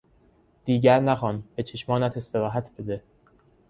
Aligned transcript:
دیگر 0.65 0.99
نخوان; 0.99 1.43
به 1.55 1.63
چشمانت 1.63 2.17
استراحت 2.17 2.71
بده! 2.77 3.03